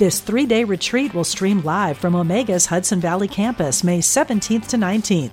[0.00, 4.78] This three day retreat will stream live from Omega's Hudson Valley campus May 17th to
[4.78, 5.32] 19th.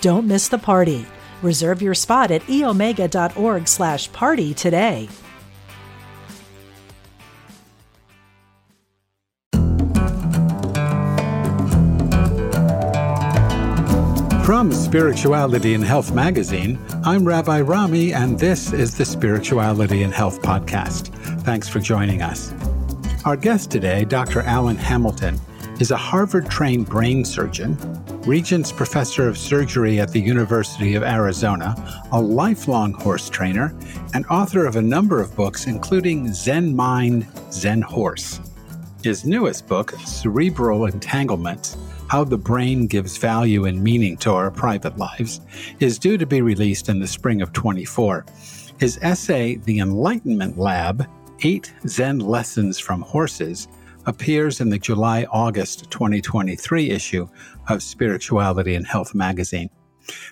[0.00, 1.04] Don't miss the party.
[1.42, 5.06] Reserve your spot at eomega.org slash party today.
[14.46, 20.40] From Spirituality and Health magazine, I'm Rabbi Rami, and this is the Spirituality and Health
[20.40, 21.08] podcast.
[21.42, 22.54] Thanks for joining us.
[23.26, 24.42] Our guest today, Dr.
[24.42, 25.40] Allan Hamilton,
[25.80, 27.76] is a Harvard trained brain surgeon,
[28.24, 31.74] Regents Professor of Surgery at the University of Arizona,
[32.12, 33.76] a lifelong horse trainer,
[34.14, 38.38] and author of a number of books, including Zen Mind, Zen Horse.
[39.02, 44.98] His newest book, Cerebral Entanglements How the Brain Gives Value and Meaning to Our Private
[44.98, 45.40] Lives,
[45.80, 48.24] is due to be released in the spring of 24.
[48.78, 51.08] His essay, The Enlightenment Lab
[51.42, 53.68] Eight Zen Lessons from Horses
[54.06, 57.28] appears in the July August 2023 issue
[57.68, 59.68] of Spirituality and Health magazine.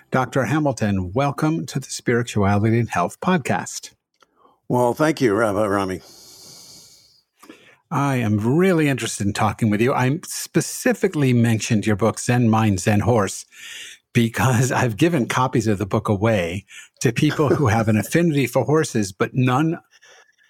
[0.09, 0.45] Dr.
[0.45, 3.93] Hamilton, welcome to the Spirituality and Health podcast.
[4.67, 6.01] Well, thank you, Rabbi Rami.
[7.91, 9.93] I am really interested in talking with you.
[9.93, 13.45] I specifically mentioned your book, Zen Mind, Zen Horse,
[14.11, 16.65] because I've given copies of the book away
[17.01, 19.77] to people who have an affinity for horses, but none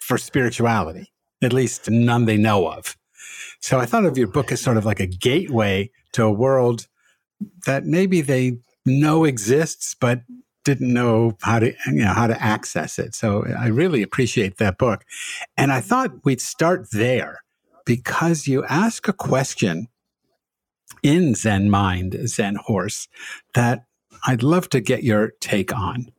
[0.06, 1.11] for spirituality,
[1.42, 2.95] at least none they know of.
[3.59, 6.88] So I thought of your book as sort of like a gateway to a world
[7.66, 10.22] that maybe they know exists, but
[10.64, 13.15] didn't know how to you know how to access it.
[13.15, 15.04] So I really appreciate that book.
[15.58, 17.44] And I thought we'd start there
[17.86, 19.88] because you ask a question
[21.02, 23.08] in Zen Mind, Zen Horse
[23.54, 23.86] that
[24.27, 26.11] I'd love to get your take on.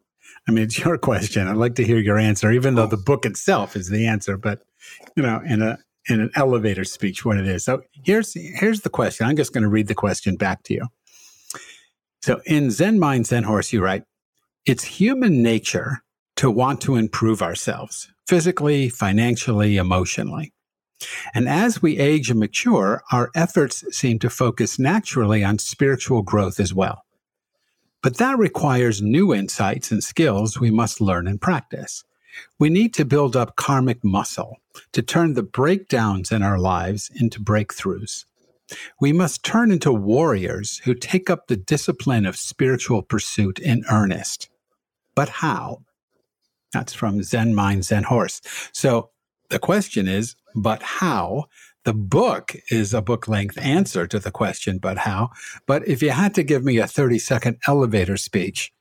[0.49, 1.49] I mean, it's your question.
[1.49, 3.05] I'd like to hear your answer, even though the oh.
[3.05, 4.37] book itself is the answer.
[4.37, 4.62] But
[5.17, 7.65] you know, in a in an elevator speech, what it is.
[7.65, 9.27] So here's here's the question.
[9.27, 10.87] I'm just going to read the question back to you.
[12.23, 14.05] So in Zen Mind, Zen Horse, you write,
[14.65, 16.03] "It's human nature
[16.37, 20.53] to want to improve ourselves physically, financially, emotionally."
[21.34, 26.59] And as we age and mature, our efforts seem to focus naturally on spiritual growth
[26.59, 27.03] as well.
[28.03, 32.05] But that requires new insights and skills we must learn and practice.
[32.59, 34.59] We need to build up karmic muscle
[34.93, 38.25] to turn the breakdowns in our lives into breakthroughs.
[39.01, 44.49] We must turn into warriors who take up the discipline of spiritual pursuit in earnest.
[45.15, 45.83] But how?
[46.73, 48.43] That's from Zen Mind, Zen Horse.
[48.73, 49.11] So
[49.51, 51.47] the question is, but how?
[51.87, 55.31] The book is a book length answer to the question, but how?
[55.69, 58.73] But if you had to give me a 30 second elevator speech,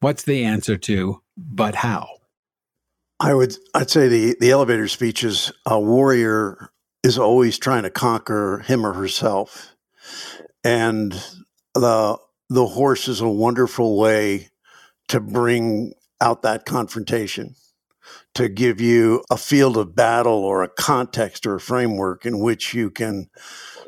[0.00, 2.06] what's the answer to, but how?
[3.18, 6.68] I would, I'd say the, the elevator speech is a warrior
[7.02, 9.74] is always trying to conquer him or herself.
[10.62, 11.12] And
[11.74, 12.18] the,
[12.50, 14.50] the horse is a wonderful way
[15.08, 17.54] to bring out that confrontation
[18.36, 22.74] to give you a field of battle or a context or a framework in which
[22.74, 23.30] you can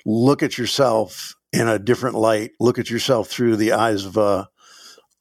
[0.07, 4.49] look at yourself in a different light, look at yourself through the eyes of a,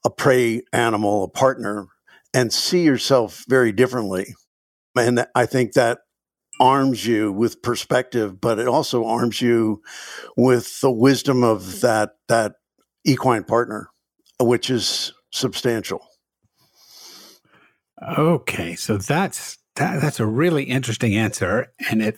[0.06, 1.88] a prey animal, a partner,
[2.34, 4.34] and see yourself very differently.
[4.96, 6.00] And I think that
[6.62, 9.82] arms you with perspective, but it also arms you
[10.38, 12.54] with the wisdom of that that
[13.06, 13.90] equine partner,
[14.40, 16.07] which is substantial.
[18.02, 22.18] Okay, so that's that, that's a really interesting answer, and it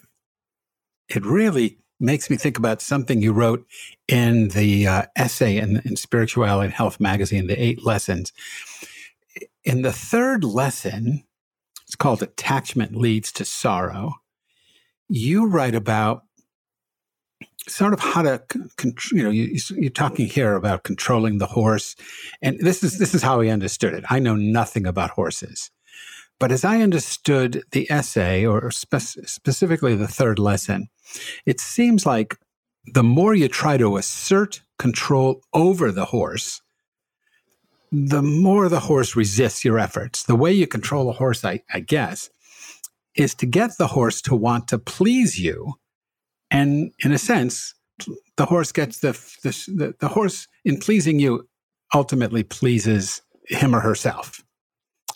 [1.08, 3.66] it really makes me think about something you wrote
[4.08, 8.32] in the uh, essay in, in Spirituality and Health magazine, the eight lessons.
[9.64, 11.24] In the third lesson,
[11.86, 14.16] it's called "Attachment Leads to Sorrow."
[15.08, 16.24] You write about
[17.70, 18.42] sort of how to
[19.12, 21.96] you know you, you're talking here about controlling the horse
[22.42, 24.04] and this is this is how i understood it.
[24.10, 25.72] I know nothing about horses.
[26.40, 30.90] But as i understood the essay or spe- specifically the third lesson
[31.46, 32.38] it seems like
[32.94, 36.62] the more you try to assert control over the horse
[37.92, 40.24] the more the horse resists your efforts.
[40.24, 42.30] The way you control a horse i, I guess
[43.16, 45.74] is to get the horse to want to please you
[46.52, 47.76] And in a sense,
[48.38, 49.12] the horse gets the,
[49.44, 51.48] the, the, horse in pleasing you
[51.94, 54.42] ultimately pleases him or herself.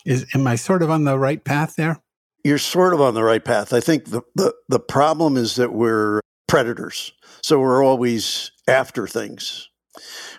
[0.04, 2.02] Is am I sort of on the right path there?
[2.42, 3.72] You're sort of on the right path.
[3.72, 7.12] I think the, the, the problem is that we're predators.
[7.42, 9.70] So we're always after things.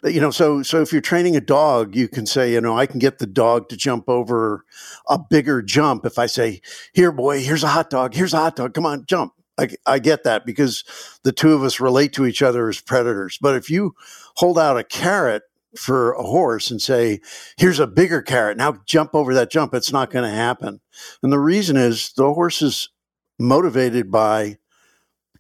[0.04, 2.86] You know, so so if you're training a dog, you can say, you know, I
[2.86, 4.66] can get the dog to jump over
[5.08, 6.62] a bigger jump if I say,
[6.94, 8.14] "Here, boy, here's a hot dog.
[8.14, 8.74] Here's a hot dog.
[8.74, 10.84] Come on, jump." I, I get that because
[11.24, 13.38] the two of us relate to each other as predators.
[13.42, 13.96] But if you
[14.36, 15.44] hold out a carrot
[15.78, 17.22] for a horse and say,
[17.58, 20.82] here's a bigger carrot, now jump over that jump, it's not going to happen.
[21.24, 22.90] And the reason is the horse is
[23.40, 24.58] motivated by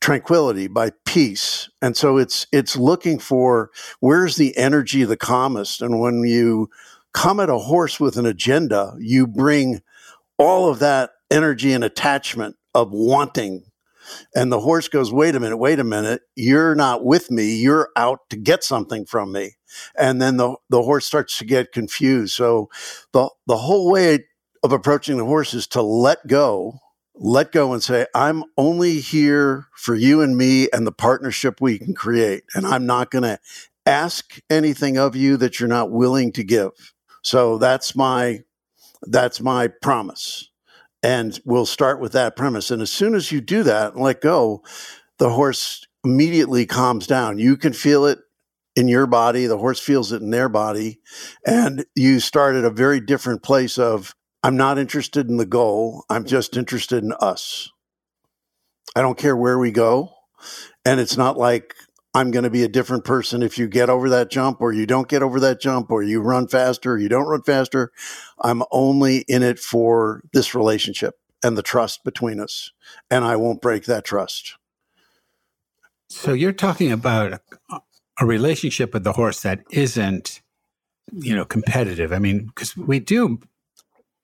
[0.02, 1.70] tranquility, by peace.
[1.82, 5.82] And so it's it's looking for where's the energy the calmest.
[5.82, 6.70] And when you
[7.14, 9.82] come at a horse with an agenda, you bring
[10.38, 13.64] all of that energy and attachment of wanting
[14.34, 16.22] and the horse goes, wait a minute, wait a minute.
[16.36, 17.56] You're not with me.
[17.56, 19.52] You're out to get something from me.
[19.98, 22.34] And then the, the horse starts to get confused.
[22.34, 22.70] So
[23.12, 24.26] the, the whole way
[24.64, 26.80] of approaching the horse is to let go,
[27.14, 31.80] let go and say, I'm only here for you and me and the partnership we
[31.80, 32.44] can create.
[32.54, 33.40] And I'm not going to
[33.86, 36.72] ask anything of you that you're not willing to give.
[37.22, 38.42] So that's my,
[39.04, 40.50] that's my promise.
[41.06, 42.72] And we'll start with that premise.
[42.72, 44.64] And as soon as you do that and let go,
[45.20, 47.38] the horse immediately calms down.
[47.38, 48.18] You can feel it
[48.76, 51.00] in your body, the horse feels it in their body.
[51.46, 56.06] And you start at a very different place of, I'm not interested in the goal,
[56.10, 57.70] I'm just interested in us.
[58.96, 60.10] I don't care where we go.
[60.86, 61.76] And it's not like
[62.16, 64.86] I'm going to be a different person if you get over that jump or you
[64.86, 67.92] don't get over that jump or you run faster or you don't run faster.
[68.42, 72.72] I'm only in it for this relationship and the trust between us.
[73.12, 74.56] And I won't break that trust.
[76.08, 77.42] So you're talking about
[78.18, 80.42] a relationship with the horse that isn't,
[81.12, 82.14] you know, competitive.
[82.14, 83.42] I mean, because we do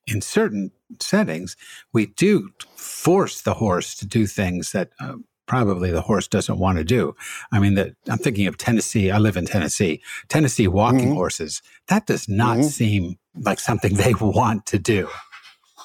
[0.08, 0.72] in certain
[1.02, 1.58] settings,
[1.92, 5.16] we do force the horse to do things that uh,
[5.52, 7.14] probably the horse doesn't want to do.
[7.52, 9.12] I mean, that I'm thinking of Tennessee.
[9.12, 10.02] I live in Tennessee.
[10.30, 11.16] Tennessee walking mm-hmm.
[11.16, 11.62] horses.
[11.90, 12.68] That does not mm-hmm.
[12.68, 15.10] seem like something they want to do.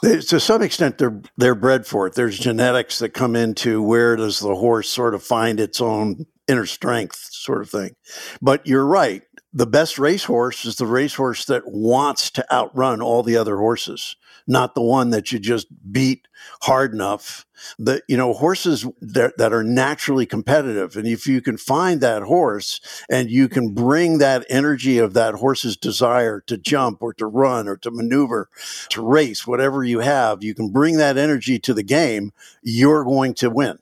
[0.05, 2.15] They, to some extent, they're they're bred for it.
[2.15, 6.67] There's genetics that come into where does the horse sort of find its own inner
[6.67, 7.97] strength, sort of thing.
[8.41, 9.25] But you're right.
[9.53, 14.15] The best racehorse is the racehorse that wants to outrun all the other horses
[14.47, 16.29] not the one that you just beat
[16.63, 17.45] hard enough.
[17.79, 22.23] That you know horses that, that are naturally competitive, and if you can find that
[22.23, 27.27] horse and you can bring that energy of that horse's desire to jump or to
[27.27, 28.51] run or to maneuver,
[28.91, 32.33] to race, whatever you have, you can bring that energy to the game.
[32.63, 33.79] You're going to win.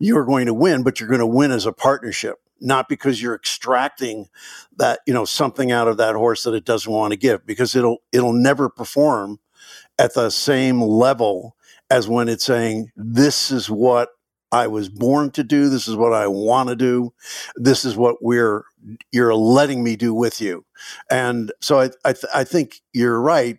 [0.00, 3.34] You're going to win, but you're going to win as a partnership not because you're
[3.34, 4.28] extracting
[4.76, 7.76] that you know something out of that horse that it doesn't want to give because
[7.76, 9.38] it'll it'll never perform
[9.98, 11.56] at the same level
[11.90, 14.10] as when it's saying, this is what
[14.52, 15.68] I was born to do.
[15.68, 17.12] This is what I want to do.
[17.56, 18.64] This is what we're,
[19.12, 20.64] you're letting me do with you.
[21.10, 23.58] And so I, I, th- I think you're right.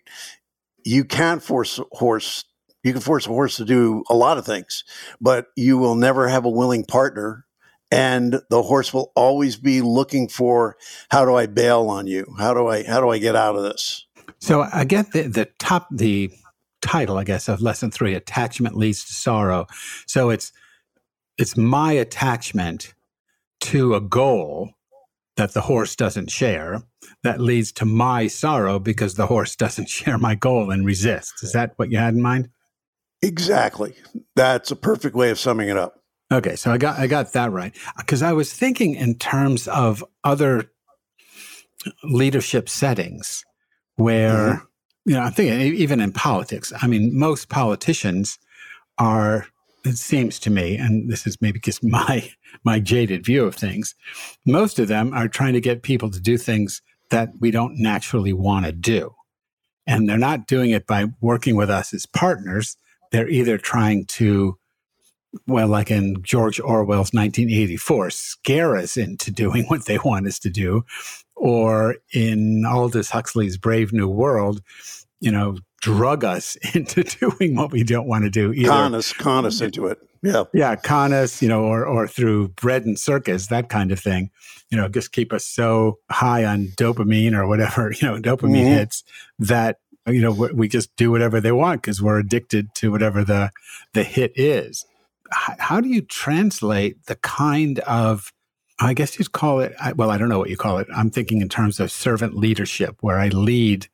[0.85, 2.45] You can't force a horse,
[2.83, 4.83] you can force a horse to do a lot of things,
[5.19, 7.45] but you will never have a willing partner
[7.91, 10.77] and the horse will always be looking for
[11.09, 13.63] how do i bail on you how do i how do i get out of
[13.63, 14.06] this
[14.39, 16.31] so I get the, the top, the
[16.81, 19.67] title, I guess, of lesson three, attachment leads to sorrow.
[20.05, 20.51] So it's,
[21.37, 22.93] it's my attachment
[23.61, 24.71] to a goal
[25.37, 26.83] that the horse doesn't share
[27.23, 31.43] that leads to my sorrow because the horse doesn't share my goal and resists.
[31.43, 32.49] Is that what you had in mind?
[33.21, 33.95] Exactly.
[34.35, 36.03] That's a perfect way of summing it up.
[36.31, 40.03] Okay, so I got I got that right because I was thinking in terms of
[40.25, 40.69] other
[42.03, 43.45] leadership settings
[43.97, 44.65] where, mm-hmm.
[45.05, 48.39] you know, I'm thinking even in politics, I mean, most politicians
[48.97, 49.47] are,
[49.83, 52.31] it seems to me, and this is maybe just my,
[52.63, 53.93] my jaded view of things,
[54.45, 58.33] most of them are trying to get people to do things that we don't naturally
[58.33, 59.13] want to do.
[59.85, 62.75] And they're not doing it by working with us as partners.
[63.11, 64.57] They're either trying to
[65.45, 70.49] well, like in George Orwell's 1984, scare us into doing what they want us to
[70.49, 70.83] do,
[71.37, 74.61] or in Aldous Huxley's Brave New World,
[75.19, 78.51] you know, drug us into doing what we don't want to do.
[78.53, 79.99] Either, con us, con us into it.
[80.23, 80.43] Yeah.
[80.53, 80.75] Yeah.
[80.75, 84.31] Con us, you know, or, or through bread and circus, that kind of thing,
[84.69, 88.73] you know, just keep us so high on dopamine or whatever, you know, dopamine mm-hmm.
[88.73, 89.03] hits
[89.39, 93.51] that, you know, we just do whatever they want because we're addicted to whatever the,
[93.93, 94.85] the hit is.
[95.31, 98.31] how do you translate the kind of
[98.79, 100.87] I guess you'd call it, well, I don't know what you call it.
[100.95, 103.87] I'm thinking in terms of servant leadership, where I lead,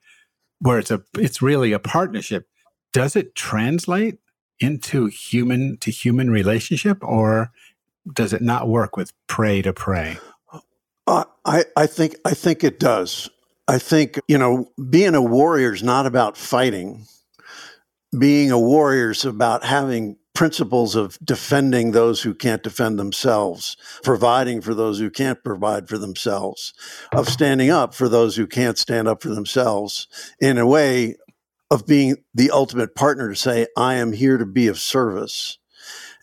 [0.60, 2.48] where it's a, it's really a partnership.
[2.92, 4.20] Does it translate
[4.60, 7.52] into human to human relationship or
[8.12, 10.18] does it not work with prey to prey?
[11.08, 13.30] Uh, I, I think, I think it does.
[13.68, 17.06] I think, you know, being a warrior is not about fighting.
[18.18, 24.62] Being a warrior is about having principles of defending those who can't defend themselves, providing
[24.62, 26.74] for those who can't provide for themselves,
[27.13, 30.08] of standing up for those who can't stand up for themselves,
[30.40, 31.16] in a way
[31.70, 35.58] of being the ultimate partner to say, I am here to be of service.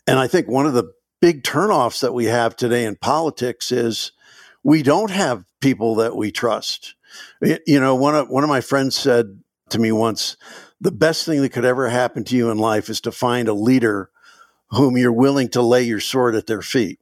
[0.07, 0.91] And I think one of the
[1.21, 4.11] big turnoffs that we have today in politics is
[4.63, 6.95] we don't have people that we trust.
[7.41, 10.37] You know, one of one of my friends said to me once,
[10.81, 13.53] the best thing that could ever happen to you in life is to find a
[13.53, 14.09] leader
[14.71, 16.99] whom you're willing to lay your sword at their feet.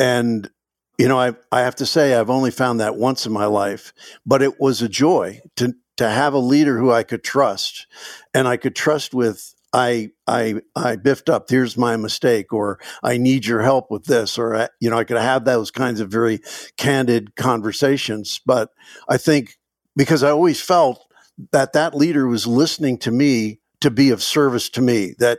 [0.00, 0.50] And
[0.98, 3.92] you know, I I have to say I've only found that once in my life,
[4.24, 7.86] but it was a joy to to have a leader who I could trust,
[8.34, 11.48] and I could trust with I I I biffed up.
[11.50, 15.18] Here's my mistake, or I need your help with this, or you know, I could
[15.18, 16.40] have those kinds of very
[16.78, 18.40] candid conversations.
[18.44, 18.70] But
[19.08, 19.58] I think
[19.94, 21.05] because I always felt
[21.52, 25.38] that that leader was listening to me to be of service to me that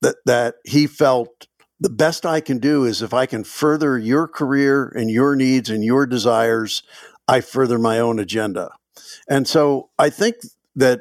[0.00, 1.46] that that he felt
[1.80, 5.70] the best I can do is if I can further your career and your needs
[5.70, 6.82] and your desires
[7.26, 8.70] I further my own agenda.
[9.28, 10.36] And so I think
[10.76, 11.00] that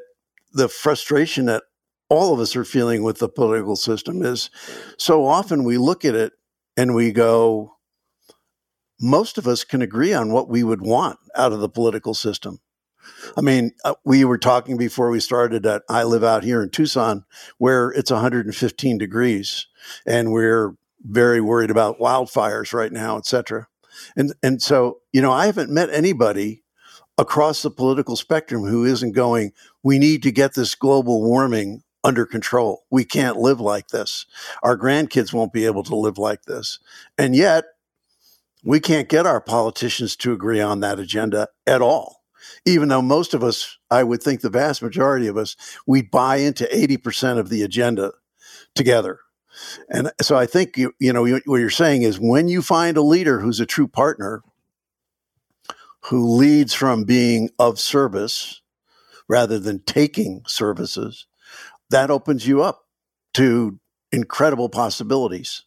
[0.54, 1.64] the frustration that
[2.10, 4.50] all of us are feeling with the political system is
[4.98, 6.34] so often we look at it
[6.78, 7.76] and we go
[9.02, 12.60] most of us can agree on what we would want out of the political system
[13.38, 16.70] I mean, uh, we were talking before we started that I live out here in
[16.70, 17.26] Tucson
[17.58, 19.68] where it's 115 degrees
[20.06, 23.68] and we're very worried about wildfires right now, et cetera.
[24.16, 26.64] And, and so, you know, I haven't met anybody
[27.18, 29.52] across the political spectrum who isn't going,
[29.84, 32.84] we need to get this global warming under control.
[32.90, 34.26] We can't live like this.
[34.62, 36.80] Our grandkids won't be able to live like this.
[37.18, 37.66] And yet,
[38.64, 42.23] we can't get our politicians to agree on that agenda at all
[42.66, 46.38] even though most of us, I would think the vast majority of us, we buy
[46.38, 48.14] into 80% of the agenda
[48.76, 49.20] together.
[49.90, 53.02] And so I think, you, you know, what you're saying is when you find a
[53.02, 54.42] leader who's a true partner,
[56.06, 58.62] who leads from being of service
[59.30, 61.28] rather than taking services,
[61.90, 62.86] that opens you up
[63.36, 63.80] to
[64.12, 65.64] incredible possibilities.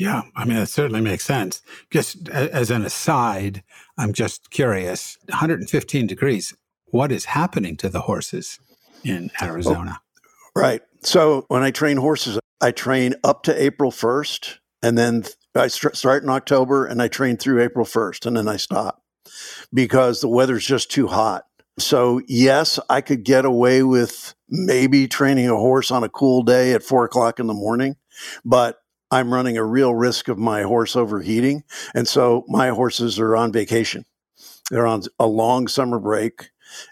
[0.00, 1.60] Yeah, I mean, that certainly makes sense.
[1.90, 3.62] Just as an aside,
[3.98, 6.54] I'm just curious 115 degrees,
[6.86, 8.58] what is happening to the horses
[9.04, 10.00] in oh, Arizona?
[10.00, 10.80] Oh, right.
[11.02, 16.22] So when I train horses, I train up to April 1st, and then I start
[16.22, 19.02] in October and I train through April 1st, and then I stop
[19.70, 21.44] because the weather's just too hot.
[21.78, 26.72] So, yes, I could get away with maybe training a horse on a cool day
[26.72, 27.96] at four o'clock in the morning,
[28.46, 28.79] but
[29.10, 31.64] I'm running a real risk of my horse overheating.
[31.94, 34.04] And so my horses are on vacation.
[34.70, 36.50] They're on a long summer break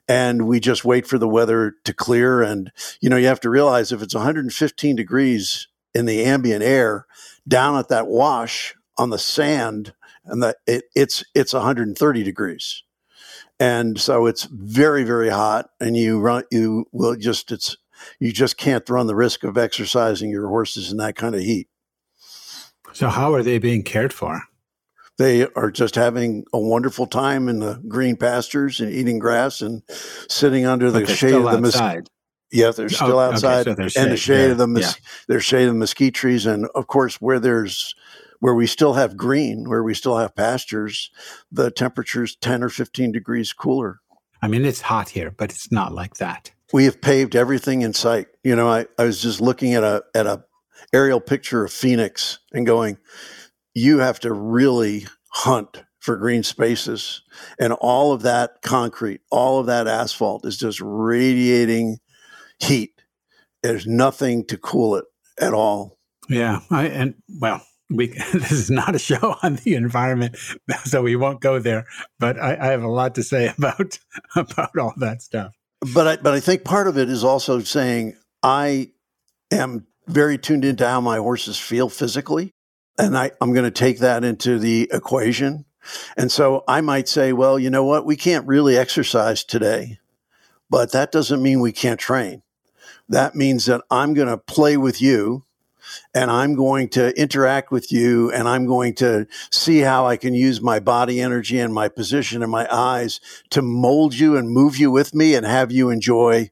[0.08, 2.42] and we just wait for the weather to clear.
[2.42, 7.06] And, you know, you have to realize if it's 115 degrees in the ambient air
[7.46, 9.94] down at that wash on the sand,
[10.24, 12.82] and that it, it's it's 130 degrees,
[13.58, 17.76] and so it's very very hot, and you run you will just it's
[18.20, 21.68] you just can't run the risk of exercising your horses in that kind of heat.
[22.92, 24.42] So, how are they being cared for?
[25.18, 29.82] They are just having a wonderful time in the green pastures and eating grass and
[30.28, 32.08] sitting under the shade of the mesquite.
[32.50, 34.92] Yeah, they're oh, still oh, outside okay, so and the shade yeah, of the yeah.
[35.26, 37.94] they're shade of mesquite trees, and of course, where there's
[38.40, 41.10] where we still have green, where we still have pastures,
[41.50, 44.00] the temperature's ten or fifteen degrees cooler.
[44.40, 46.52] I mean, it's hot here, but it's not like that.
[46.72, 48.28] We have paved everything in sight.
[48.44, 50.44] You know, I, I was just looking at a at a
[50.92, 52.98] aerial picture of Phoenix and going,
[53.74, 57.22] you have to really hunt for green spaces.
[57.60, 61.98] And all of that concrete, all of that asphalt is just radiating
[62.58, 63.02] heat.
[63.62, 65.04] There's nothing to cool it
[65.38, 65.98] at all.
[66.28, 66.60] Yeah.
[66.70, 70.36] I, and well, we this is not a show on the environment,
[70.84, 71.86] so we won't go there.
[72.18, 73.98] But I, I have a lot to say about
[74.36, 75.52] about all that stuff.
[75.94, 78.90] But I, but I think part of it is also saying I
[79.52, 82.52] am very tuned into how my horses feel physically.
[82.98, 85.64] And I, I'm going to take that into the equation.
[86.16, 88.04] And so I might say, well, you know what?
[88.04, 89.98] We can't really exercise today,
[90.68, 92.42] but that doesn't mean we can't train.
[93.08, 95.44] That means that I'm going to play with you
[96.14, 100.34] and I'm going to interact with you and I'm going to see how I can
[100.34, 104.76] use my body energy and my position and my eyes to mold you and move
[104.76, 106.50] you with me and have you enjoy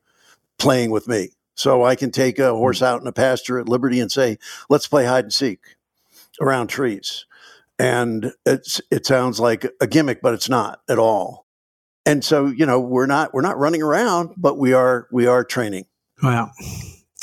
[0.58, 1.35] playing with me.
[1.56, 2.86] So I can take a horse mm.
[2.86, 5.58] out in a pasture at liberty and say, let's play hide and seek
[6.40, 7.24] around trees.
[7.78, 11.46] And it's, it sounds like a gimmick, but it's not at all.
[12.06, 15.44] And so, you know, we're not, we're not running around, but we are, we are
[15.44, 15.86] training.
[16.22, 16.52] Wow.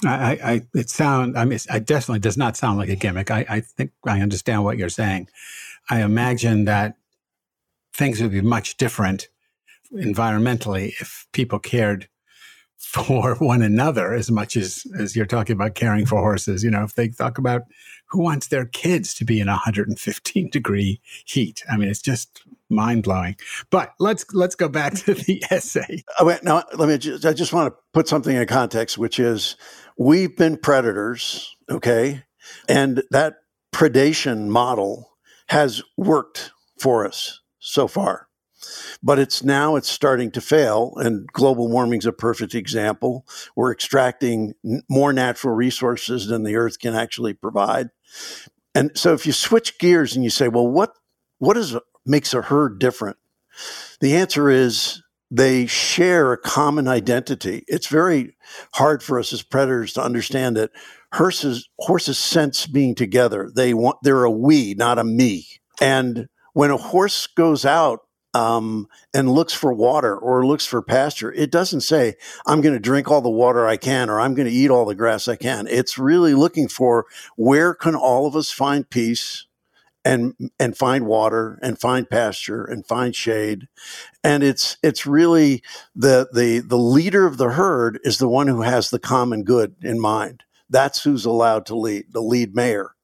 [0.05, 3.31] I, I, it sound, I mean, it definitely does not sound like a gimmick.
[3.31, 5.29] I, I think I understand what you're saying.
[5.89, 6.97] I imagine that
[7.93, 9.29] things would be much different
[9.93, 12.09] environmentally if people cared
[12.93, 16.63] for one another as much as as you're talking about caring for horses.
[16.63, 17.63] You know, if they talk about
[18.07, 23.03] who wants their kids to be in 115 degree heat, I mean, it's just mind
[23.03, 23.35] blowing.
[23.71, 26.03] But let's let's go back to the essay.
[26.19, 26.97] Oh, now let me.
[26.97, 29.55] Just, I just want to put something in context, which is
[29.97, 32.23] we've been predators, okay,
[32.69, 33.35] and that
[33.73, 35.09] predation model
[35.47, 38.27] has worked for us so far
[39.01, 43.25] but it's now it's starting to fail and global warming is a perfect example.
[43.55, 47.89] We're extracting n- more natural resources than the earth can actually provide.
[48.75, 50.93] And so if you switch gears and you say well what
[51.39, 53.17] what is makes a herd different?
[54.00, 57.63] The answer is they share a common identity.
[57.67, 58.38] It's very
[58.74, 60.72] hard for us as predators to understand that
[61.13, 63.51] horses horses sense being together.
[63.53, 65.48] They want they're a we not a me.
[65.82, 68.01] And when a horse goes out
[68.33, 72.79] um, and looks for water or looks for pasture, it doesn't say, I'm going to
[72.79, 75.35] drink all the water I can or I'm going to eat all the grass I
[75.35, 75.67] can.
[75.67, 79.45] It's really looking for where can all of us find peace
[80.05, 83.67] and and find water and find pasture and find shade.
[84.23, 85.63] And it's it's really
[85.95, 89.75] the the the leader of the herd is the one who has the common good
[89.81, 90.43] in mind.
[90.69, 92.95] That's who's allowed to lead the lead mare.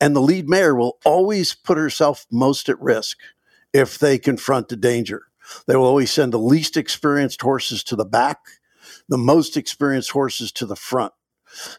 [0.00, 3.18] And the lead mare will always put herself most at risk
[3.74, 5.24] if they confront the danger.
[5.66, 8.38] They will always send the least experienced horses to the back,
[9.08, 11.12] the most experienced horses to the front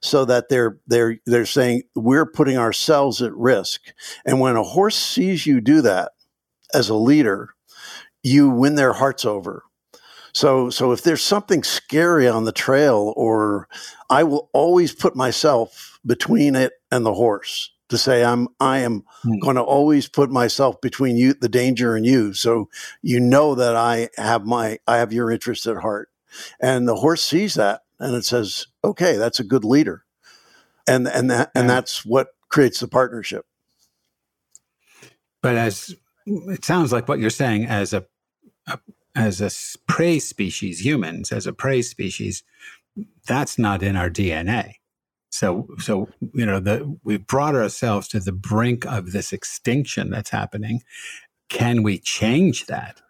[0.02, 3.82] so that they're they're they're saying we're putting ourselves at risk.
[4.26, 6.12] And when a horse sees you do that
[6.74, 7.56] as a leader,
[8.24, 9.64] you win their hearts over.
[10.34, 13.68] So so if there's something scary on the trail or
[14.10, 19.04] I will always put myself between it and the horse to say I'm I am
[19.24, 19.40] mm.
[19.42, 22.34] going to always put myself between you the danger and you.
[22.34, 22.70] So
[23.02, 26.10] you know that I have my I have your interest at heart.
[26.60, 30.04] And the horse sees that and it says okay that's a good leader.
[30.88, 33.46] And and that and that's what creates the partnership.
[35.42, 35.96] But as
[36.26, 38.06] it sounds like what you're saying as a,
[38.68, 38.80] a
[39.16, 39.52] as a
[39.88, 42.44] prey species humans as a prey species
[43.26, 44.74] that's not in our DNA
[45.36, 50.30] so, so you know, the, we've brought ourselves to the brink of this extinction that's
[50.30, 50.82] happening.
[51.50, 53.02] Can we change that?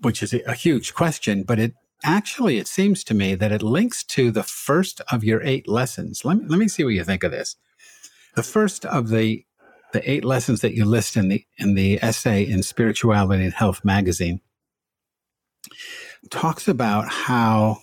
[0.00, 3.62] Which is a, a huge question, but it actually it seems to me that it
[3.62, 6.24] links to the first of your eight lessons.
[6.24, 7.56] Let me, let me see what you think of this.
[8.34, 9.44] The first of the
[9.92, 13.84] the eight lessons that you list in the in the essay in Spirituality and Health
[13.84, 14.40] magazine
[16.30, 17.78] talks about how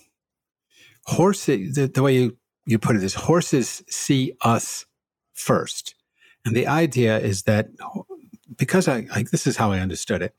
[1.06, 4.86] horses the, the way you you put it as horses see us
[5.34, 5.94] first.
[6.44, 7.68] And the idea is that
[8.56, 10.34] because I, I, this is how I understood it,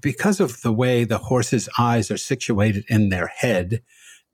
[0.00, 3.82] because of the way the horse's eyes are situated in their head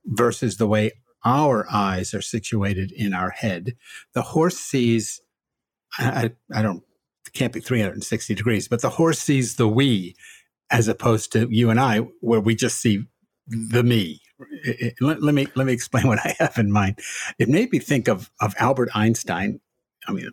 [0.07, 0.93] versus the way
[1.25, 3.77] our eyes are situated in our head,
[4.15, 5.21] the horse sees,
[5.99, 6.83] I, I don't,
[7.27, 10.17] it can't be 360 degrees, but the horse sees the we
[10.71, 13.05] as opposed to you and I, where we just see
[13.47, 14.23] the me,
[14.63, 16.99] it, let, let, me let me explain what I have in mind.
[17.39, 19.61] It made me think of of Albert Einstein.
[20.07, 20.31] I mean,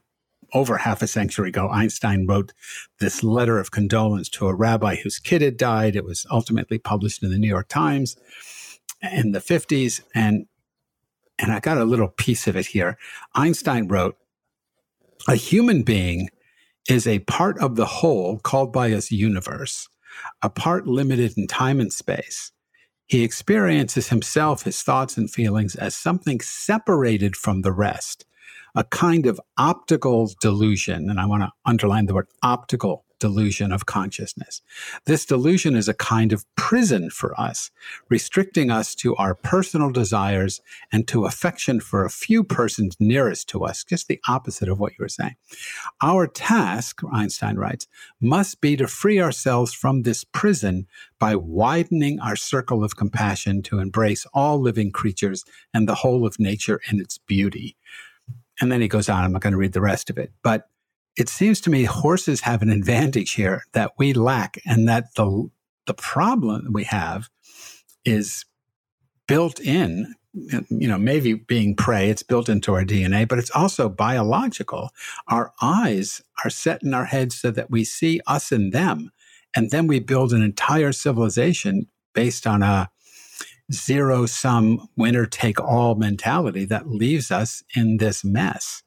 [0.54, 2.54] over half a century ago, Einstein wrote
[3.00, 5.96] this letter of condolence to a rabbi whose kid had died.
[5.96, 8.16] It was ultimately published in the New York Times
[9.02, 10.02] in the 50s.
[10.16, 10.46] And,
[11.38, 12.98] and I got a little piece of it here.
[13.36, 14.16] Einstein wrote,
[15.28, 16.30] A human being
[16.90, 19.90] is a part of the whole called by us universe,
[20.42, 22.52] a part limited in time and space.
[23.08, 28.26] He experiences himself, his thoughts and feelings as something separated from the rest,
[28.76, 31.10] a kind of optical delusion.
[31.10, 34.62] And I want to underline the word optical delusion of consciousness.
[35.06, 37.72] This delusion is a kind of prison for us,
[38.10, 43.64] restricting us to our personal desires and to affection for a few persons nearest to
[43.64, 45.36] us, just the opposite of what you were saying.
[46.02, 47.88] Our task, Einstein writes,
[48.20, 50.88] must be to free ourselves from this prison
[51.20, 56.40] by widening our circle of compassion to embrace all living creatures and the whole of
[56.40, 57.76] nature and its beauty.
[58.60, 59.24] And then he goes on.
[59.24, 60.68] I'm not going to read the rest of it, but
[61.18, 65.50] it seems to me horses have an advantage here that we lack, and that the
[65.88, 67.30] the problem we have
[68.06, 68.46] is
[69.28, 70.14] built in.
[70.34, 74.92] You know, maybe being prey, it's built into our DNA, but it's also biological.
[75.28, 79.10] Our eyes are set in our heads so that we see us and them.
[79.56, 82.92] And then we build an entire civilization based on a
[83.74, 88.84] zero sum winner take all mentality that leaves us in this mess.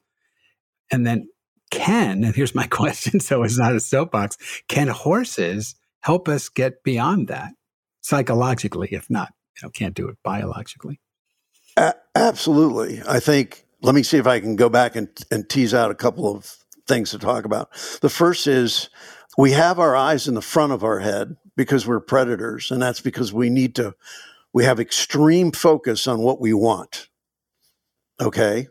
[0.89, 1.27] And then
[1.71, 6.83] can, and here's my question so it's not a soapbox, can horses help us get
[6.83, 7.53] beyond that
[8.01, 10.99] psychologically, if not, you know, can't do it biologically?
[11.77, 13.01] A- absolutely.
[13.07, 15.95] I think, let me see if I can go back and, and tease out a
[15.95, 16.57] couple of
[16.87, 17.71] things to talk about.
[18.01, 18.89] The first is
[19.37, 23.01] we have our eyes in the front of our head because we're predators, and that's
[23.01, 23.95] because we need to,
[24.53, 27.07] we have extreme focus on what we want.
[28.19, 28.67] Okay.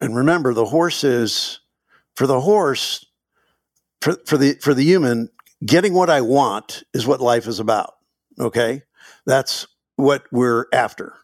[0.00, 1.60] And remember, the horse is
[2.14, 3.06] for the horse,
[4.00, 5.30] for, for the for the human,
[5.64, 7.94] getting what I want is what life is about.
[8.38, 8.82] Okay,
[9.26, 11.14] that's what we're after.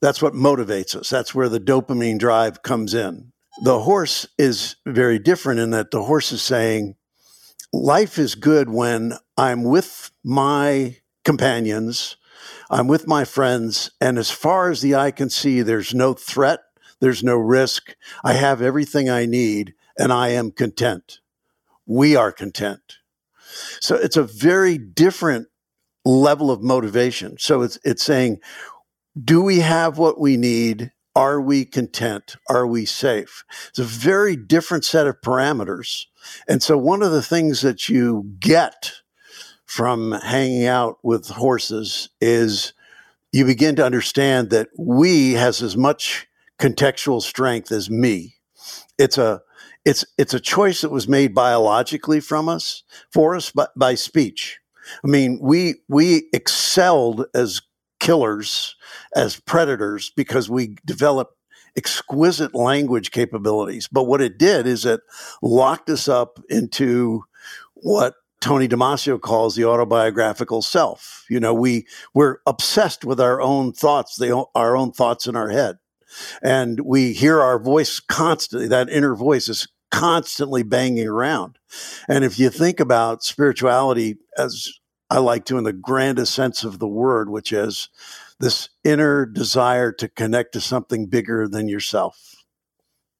[0.00, 1.08] That's what motivates us.
[1.08, 3.32] That's where the dopamine drive comes in.
[3.62, 6.96] The horse is very different in that the horse is saying,
[7.72, 12.16] life is good when I'm with my companions,
[12.70, 16.60] I'm with my friends, and as far as the eye can see, there's no threat,
[17.00, 17.94] there's no risk.
[18.24, 21.20] I have everything I need, and I am content.
[21.86, 22.96] We are content.
[23.80, 25.48] So it's a very different
[26.06, 27.36] level of motivation.
[27.38, 28.38] So it's it's saying,
[29.22, 30.92] do we have what we need?
[31.14, 32.36] Are we content?
[32.48, 33.44] Are we safe?
[33.68, 36.06] It's a very different set of parameters.
[36.48, 38.92] And so one of the things that you get
[39.66, 42.72] from hanging out with horses is
[43.32, 46.26] you begin to understand that we has as much
[46.58, 48.36] contextual strength as me.
[48.96, 49.42] It's a
[49.84, 54.60] it's it's a choice that was made biologically from us for us by, by speech.
[55.04, 57.62] I mean, we we excelled as
[57.98, 58.76] killers,
[59.14, 61.34] as predators, because we developed
[61.76, 63.88] exquisite language capabilities.
[63.88, 65.00] But what it did is it
[65.40, 67.24] locked us up into
[67.74, 71.24] what Tony Damasio calls the autobiographical self.
[71.28, 75.50] You know, we we're obsessed with our own thoughts, the, our own thoughts in our
[75.50, 75.78] head
[76.42, 78.68] and we hear our voice constantly.
[78.68, 81.58] That inner voice is constantly banging around.
[82.08, 84.72] And if you think about spirituality as
[85.10, 87.88] I like to in the grandest sense of the word, which is
[88.38, 92.36] this inner desire to connect to something bigger than yourself.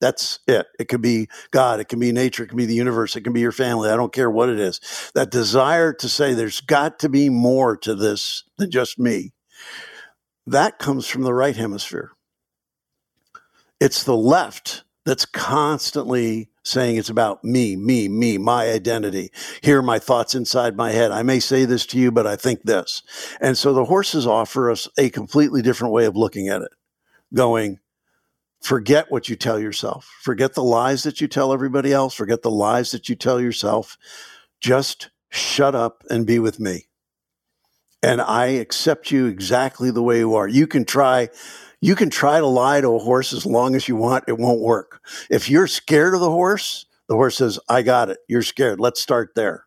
[0.01, 0.67] That's it.
[0.79, 3.35] It could be God, it can be nature, it can be the universe, it can
[3.35, 3.91] be your family.
[3.91, 4.81] I don't care what it is.
[5.15, 9.33] That desire to say there's got to be more to this than just me.
[10.47, 12.13] That comes from the right hemisphere.
[13.81, 19.31] It's the left that's constantly saying it's about me, me, me, my identity.
[19.63, 21.11] Here are my thoughts inside my head.
[21.11, 23.03] I may say this to you, but I think this.
[23.41, 26.71] And so the horses offer us a completely different way of looking at it,
[27.33, 27.79] going,
[28.61, 32.51] forget what you tell yourself, forget the lies that you tell everybody else, forget the
[32.51, 33.97] lies that you tell yourself.
[34.61, 36.89] Just shut up and be with me.
[38.03, 40.49] And I accept you exactly the way you are.
[40.49, 41.31] You can try
[41.81, 44.61] you can try to lie to a horse as long as you want, it won't
[44.61, 45.01] work.
[45.31, 48.19] If you're scared of the horse, the horse says, I got it.
[48.29, 48.81] You're scared.
[48.81, 49.65] Let's start there.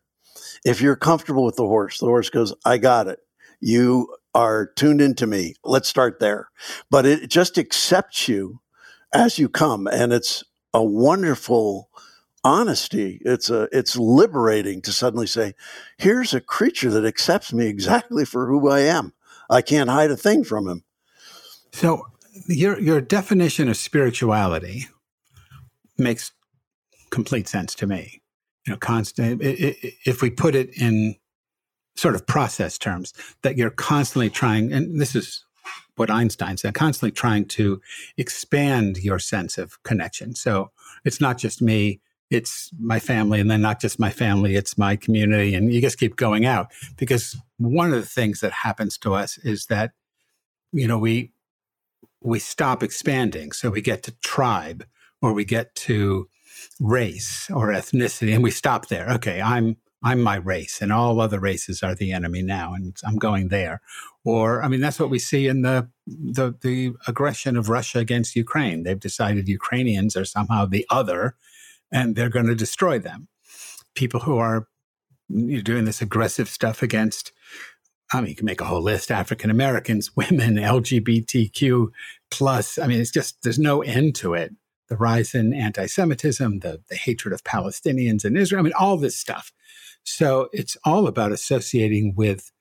[0.64, 3.18] If you're comfortable with the horse, the horse goes, I got it.
[3.60, 5.54] You are tuned into me.
[5.64, 6.48] Let's start there.
[6.90, 8.60] But it just accepts you
[9.12, 9.86] as you come.
[9.86, 11.90] And it's a wonderful
[12.42, 13.20] honesty.
[13.24, 15.54] It's a, it's liberating to suddenly say,
[15.98, 19.12] here's a creature that accepts me exactly for who I am.
[19.50, 20.84] I can't hide a thing from him.
[21.74, 22.06] So
[22.46, 24.86] your your definition of spirituality
[25.98, 26.30] makes
[27.10, 28.22] complete sense to me.
[28.64, 29.40] You know, constant.
[29.42, 31.16] If we put it in
[31.96, 35.44] sort of process terms, that you're constantly trying, and this is
[35.96, 37.80] what Einstein said, constantly trying to
[38.16, 40.36] expand your sense of connection.
[40.36, 40.70] So
[41.04, 44.94] it's not just me, it's my family, and then not just my family, it's my
[44.94, 46.68] community, and you just keep going out.
[46.96, 49.90] Because one of the things that happens to us is that,
[50.72, 51.32] you know, we
[52.24, 53.52] we stop expanding.
[53.52, 54.84] So we get to tribe
[55.20, 56.28] or we get to
[56.80, 59.08] race or ethnicity and we stop there.
[59.10, 63.16] Okay, I'm I'm my race and all other races are the enemy now and I'm
[63.16, 63.80] going there.
[64.24, 68.36] Or I mean that's what we see in the the the aggression of Russia against
[68.36, 68.82] Ukraine.
[68.82, 71.36] They've decided Ukrainians are somehow the other
[71.92, 73.28] and they're going to destroy them.
[73.94, 74.66] People who are
[75.28, 77.32] doing this aggressive stuff against
[78.14, 81.88] I mean, you can make a whole list: African Americans, women, LGBTQ
[82.30, 82.78] plus.
[82.78, 84.52] I mean, it's just there's no end to it.
[84.88, 88.60] the rise in anti Semitism, the, the hatred of Palestinians and Israel.
[88.60, 89.52] I mean, all this stuff.
[90.04, 92.52] So it's all about associating with,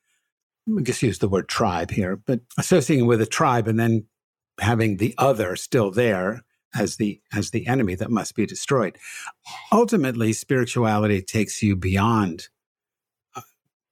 [0.78, 4.06] I guess use the word tribe here, but associating with a tribe and then
[4.62, 6.44] having the other still there
[6.76, 8.98] as the as the enemy that must be destroyed.
[9.72, 12.48] Ultimately, spirituality takes you beyond.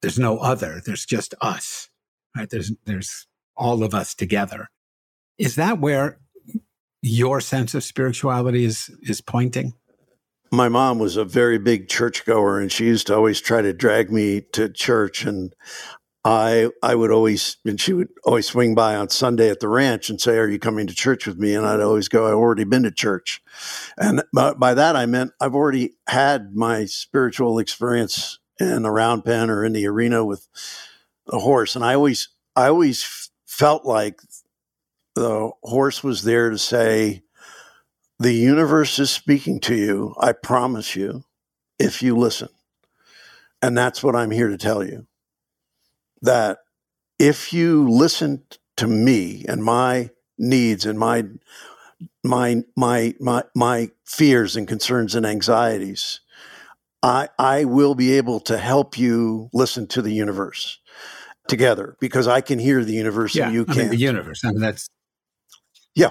[0.02, 0.82] There's no other.
[0.86, 1.90] There's just us.
[2.36, 2.50] Right?
[2.50, 4.70] There's there's all of us together.
[5.38, 6.20] Is that where
[7.02, 9.74] your sense of spirituality is is pointing?
[10.52, 14.12] My mom was a very big churchgoer, and she used to always try to drag
[14.12, 15.24] me to church.
[15.24, 15.54] And
[16.24, 20.10] I I would always and she would always swing by on Sunday at the ranch
[20.10, 22.64] and say, "Are you coming to church with me?" And I'd always go, "I've already
[22.64, 23.42] been to church,"
[23.98, 29.26] and by, by that I meant I've already had my spiritual experience in a round
[29.26, 30.48] pen or in the arena with
[31.28, 34.20] a horse, and I always I always felt like
[35.16, 37.24] the horse was there to say,
[38.20, 41.24] The universe is speaking to you, I promise you,
[41.80, 42.50] if you listen.
[43.62, 45.06] And that's what I'm here to tell you.
[46.22, 46.60] That
[47.20, 48.44] if you listen
[48.78, 51.26] to me and my needs and my
[52.24, 56.22] my my my my fears and concerns and anxieties
[57.04, 60.80] i i will be able to help you listen to the universe
[61.48, 64.44] together because i can hear the universe yeah, and you I can't mean, the universe
[64.46, 64.88] i mean that's
[65.96, 66.10] yeah,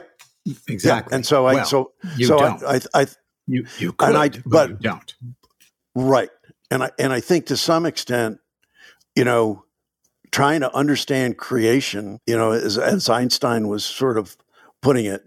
[0.68, 1.10] exactly.
[1.10, 1.16] Yeah.
[1.16, 2.62] And so I well, so you so don't.
[2.64, 3.06] I, I, I
[3.46, 5.14] you you could, and I but, but you don't.
[5.94, 6.30] Right,
[6.70, 8.38] and I and I think to some extent,
[9.16, 9.64] you know,
[10.30, 14.36] trying to understand creation, you know, as, as Einstein was sort of
[14.82, 15.22] putting it,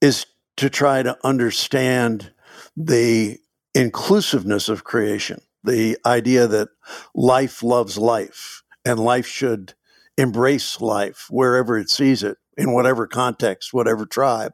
[0.00, 2.32] is to try to understand
[2.76, 3.38] the
[3.74, 6.68] inclusiveness of creation, the idea that
[7.14, 9.74] life loves life and life should
[10.16, 14.52] embrace life wherever it sees it in whatever context, whatever tribe,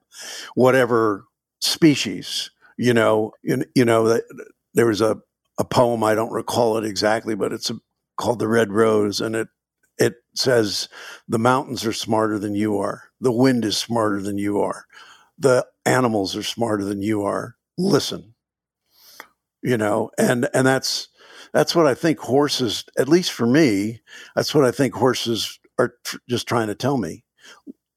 [0.55, 1.25] whatever
[1.61, 2.51] species.
[2.79, 4.21] You know, you, you know
[4.75, 5.19] there was a,
[5.59, 7.75] a poem I don't recall it exactly, but it's a,
[8.17, 9.49] called "The Red Rose," and it
[9.99, 10.89] it says
[11.29, 14.87] the mountains are smarter than you are, the wind is smarter than you are,
[15.39, 17.57] the animals are smarter than you are.
[17.77, 18.35] Listen,
[19.63, 21.09] you know, and and that's
[21.53, 24.01] that's what I think horses, at least for me,
[24.37, 27.25] that's what I think horses are tr- just trying to tell me.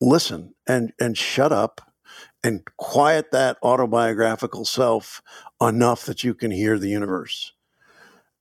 [0.02, 1.82] Listen and and shut up
[2.44, 5.22] and quiet that autobiographical self
[5.62, 7.54] enough that you can hear the universe.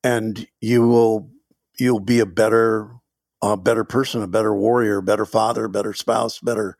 [0.02, 1.30] And you will
[1.78, 2.90] you'll be a better
[3.42, 6.76] a better person a better warrior better father better spouse better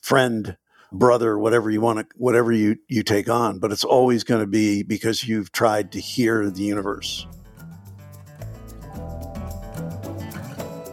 [0.00, 0.56] friend
[0.92, 4.46] brother whatever you want to whatever you you take on but it's always going to
[4.46, 7.26] be because you've tried to hear the universe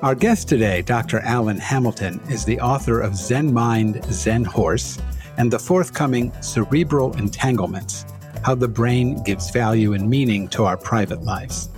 [0.06, 1.20] Our guest today, Dr.
[1.22, 5.00] Allan Hamilton, is the author of Zen Mind, Zen Horse,
[5.38, 8.06] and the forthcoming Cerebral Entanglements
[8.44, 11.70] How the Brain Gives Value and Meaning to Our Private Lives.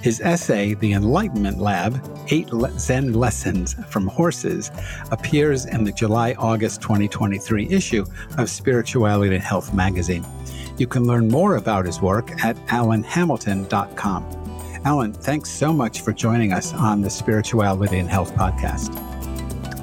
[0.00, 4.70] His essay, The Enlightenment Lab Eight Zen Lessons from Horses,
[5.10, 8.04] appears in the July August 2023 issue
[8.38, 10.24] of Spirituality and Health magazine.
[10.78, 14.44] You can learn more about his work at alanhamilton.com.
[14.84, 18.92] Allan, thanks so much for joining us on the Spirituality and Health podcast.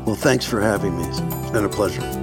[0.06, 1.06] Well, thanks for having me.
[1.06, 2.21] It's been a pleasure.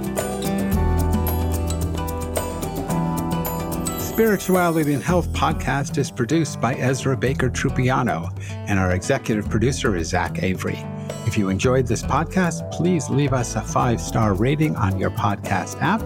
[4.19, 8.29] Spirituality and Health podcast is produced by Ezra Baker Trupiano,
[8.67, 10.77] and our executive producer is Zach Avery.
[11.25, 15.81] If you enjoyed this podcast, please leave us a five star rating on your podcast
[15.81, 16.01] app.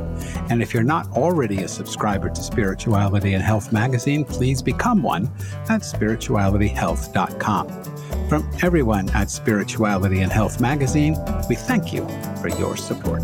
[0.52, 5.26] And if you're not already a subscriber to Spirituality and Health magazine, please become one
[5.67, 8.30] at spiritualityhealth.com.
[8.30, 11.17] From everyone at Spirituality and Health magazine,
[11.49, 12.08] we thank you
[12.39, 13.23] for your support.